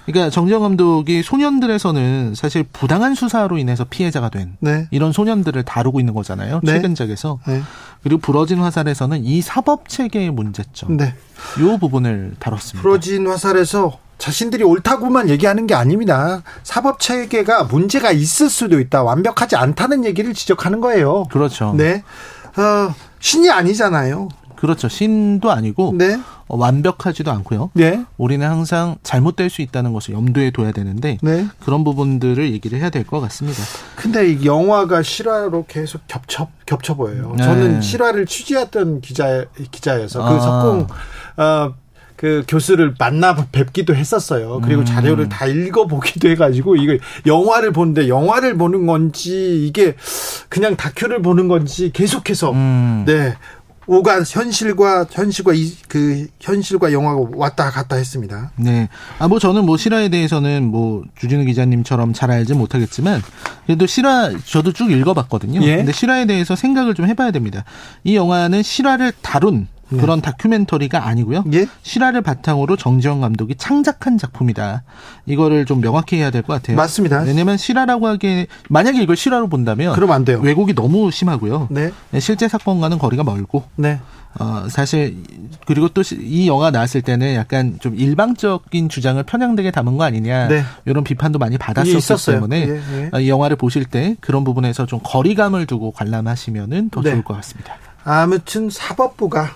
[0.08, 4.88] 그러니까 정지영 감독이 소년들에서는 사실 부당한 수사로 인해서 피해자가 된 네.
[4.89, 6.62] 이런 소년들을 다루고 있는 거잖아요.
[6.63, 6.74] 네.
[6.74, 7.39] 최근작에서.
[7.46, 7.62] 네.
[8.04, 10.96] 그리고 부러진 화살에서는 이 사법 체계의 문제점.
[10.96, 11.13] 네.
[11.60, 12.82] 요 부분을 다뤘습니다.
[12.82, 16.41] 부러진 화살에서 자신들이 옳다고만 얘기하는 게 아닙니다.
[16.63, 19.04] 사법 체계가 문제가 있을 수도 있다.
[19.04, 21.26] 완벽하지 않다는 얘기를 지적하는 거예요.
[21.26, 21.74] 그렇죠.
[21.76, 22.04] 네.
[22.56, 24.30] 어, 신이 아니잖아요.
[24.58, 24.89] 그렇죠.
[24.89, 26.20] 신도 아니고 네.
[26.48, 27.72] 어, 완벽하지도 않고요.
[27.74, 28.04] 네.
[28.17, 31.48] 우리는 항상 잘못될 수 있다는 것을 염두에 둬야 되는데 네.
[31.60, 33.63] 그런 부분들을 얘기를 해야 될 것 같습니다.
[33.96, 37.34] 근데 이 영화가 실화로 계속 겹쳐 겹쳐 보여요.
[37.38, 37.43] 네.
[37.43, 40.39] 저는 실화를 취재했던 기자 기자여서 그 아.
[40.39, 40.88] 석공
[41.38, 41.74] 어,
[42.17, 44.60] 그 교수를 만나 뵙기도 했었어요.
[44.63, 44.86] 그리고 음.
[44.86, 49.96] 자료를 다 읽어보기도 해가지고 이거 영화를 보는데 영화를 보는 건지 이게
[50.50, 53.04] 그냥 다큐를 보는 건지 계속해서 음.
[53.06, 53.36] 네
[53.88, 58.52] 오간 현실과 현실과 이 그 현실과 영화가 왔다 갔다 했습니다.
[58.58, 58.89] 네.
[59.19, 63.21] 아, 뭐 저는 뭐 실화에 대해서는 뭐 주진우 기자님처럼 잘 알지 못하겠지만
[63.65, 65.62] 그래도 실화 저도 쭉 읽어봤거든요.
[65.63, 65.78] 예.
[65.78, 67.63] 근데 실화에 대해서 생각을 좀 해봐야 됩니다.
[68.04, 71.43] 이 영화는 실화를 다룬 그런 다큐멘터리가 아니고요.
[71.54, 71.65] 예?
[71.82, 74.84] 실화를 바탕으로 정지영 감독이 창작한 작품이다.
[75.26, 76.76] 이거를 좀 명확히 해야 될 것 같아요.
[76.78, 77.21] 맞습니다.
[77.21, 80.39] 왜냐면 실화라고 하기에 만약에 이걸 실화로 본다면 그러면 안 돼요.
[80.41, 81.67] 왜곡이 너무 심하고요.
[81.71, 84.00] 네, 실제 사건과는 거리가 멀고 네,
[84.39, 85.17] 어, 사실,
[85.65, 90.47] 그리고 또 이 영화 나왔을 때는 약간 좀 일방적인 주장을 편향되게 담은 거 아니냐.
[90.47, 90.63] 네.
[90.86, 92.36] 이런 비판도 많이 받았었기 있었어요.
[92.38, 93.10] 때문에 예, 예.
[93.13, 97.12] 어, 이 영화를 보실 때 그런 부분에서 좀 거리감을 두고 관람하시면은 더 네.
[97.12, 97.73] 좋을 것 같습니다.
[98.10, 99.50] 아무튼 사법부가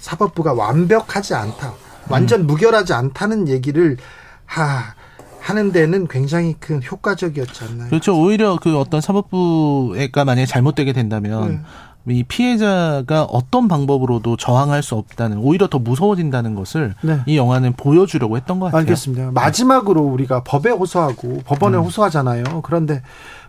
[0.00, 1.72] 사법부가 완벽하지 않다,
[2.08, 3.96] 완전 무결하지 않다는 얘기를
[4.44, 4.94] 하
[5.40, 7.90] 하는 데는 굉장히 큰 효과적이었지 않나요?
[7.90, 8.20] 그렇죠.
[8.20, 11.64] 오히려 그 어떤 사법부가 만약에 잘못되게 된다면
[12.04, 12.14] 네.
[12.16, 17.20] 이 피해자가 어떤 방법으로도 저항할 수 없다는 오히려 더 무서워진다는 것을 네.
[17.26, 18.80] 이 영화는 보여주려고 했던 것 같아요.
[18.80, 19.30] 알겠습니다.
[19.30, 21.84] 마지막으로 우리가 법에 호소하고 법원에 음.
[21.84, 22.62] 호소하잖아요.
[22.62, 23.02] 그런데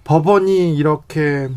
[0.03, 1.49] 법원이 이렇게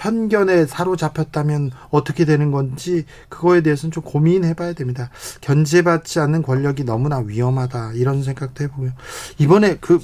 [0.00, 5.10] 편견에 사로잡혔다면 어떻게 되는 건지 그거에 대해서는 좀 고민해 봐야 됩니다.
[5.42, 8.92] 견제받지 않는 권력이 너무나 위험하다 이런 생각도 해보고요.
[9.38, 10.00] 이번에 그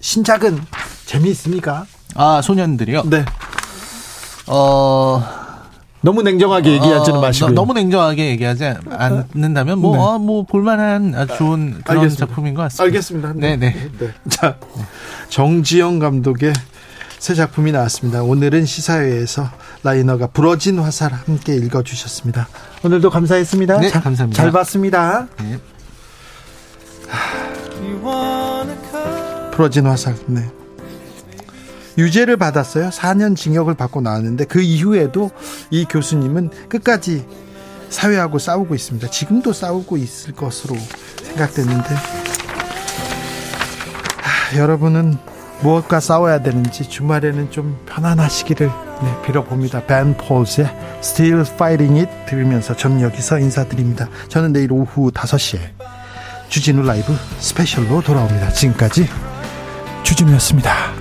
[0.00, 0.58] 신작은
[1.06, 1.86] 재미있습니까?
[2.16, 3.04] 아 소년들이요.
[3.04, 3.24] 네.
[4.48, 5.22] 어
[6.00, 7.54] 너무 냉정하게 얘기하지는 어, 마시고요.
[7.54, 10.02] 너, 무 냉정하게 얘기하지 않는다면 뭐, 네.
[10.02, 12.26] 어, 뭐 볼만한 좋은 그런 알겠습니다.
[12.26, 12.84] 작품인 것 같습니다.
[12.84, 13.32] 알겠습니다.
[13.36, 13.90] 네, 네.
[13.98, 14.08] 네.
[14.28, 14.56] 자,
[15.28, 16.52] 정지영 감독의
[17.18, 18.22] 새 작품이 나왔습니다.
[18.22, 19.50] 오늘은 시사회에서
[19.82, 22.48] 라이너가 부러진 화살 함께 읽어주셨습니다.
[22.84, 23.80] 오늘도 감사했습니다.
[23.80, 24.40] 네, 자, 감사합니다.
[24.42, 25.26] 잘 봤습니다.
[25.40, 25.58] 네.
[29.52, 30.14] 부러진 화살.
[30.26, 30.48] 네.
[31.98, 32.90] 유죄를 받았어요.
[32.90, 35.32] 4년 징역을 받고 나왔는데 그 이후에도
[35.70, 37.26] 이 교수님은 끝까지
[37.90, 39.10] 사회하고 싸우고 있습니다.
[39.10, 40.76] 지금도 싸우고 있을 것으로
[41.24, 41.94] 생각되는데
[44.20, 45.18] 하, 여러분은
[45.60, 49.84] 무엇과 싸워야 되는지 주말에는 좀 편안하시기를 네, 빌어봅니다.
[49.86, 50.68] 벤 폴즈의
[51.00, 54.08] Still Fighting It 들으면서 저는 여기서 인사드립니다.
[54.28, 55.60] 저는 내일 오후 5시에
[56.48, 58.50] 주진우 라이브 스페셜로 돌아옵니다.
[58.50, 59.08] 지금까지
[60.02, 60.97] 주진우였습니다.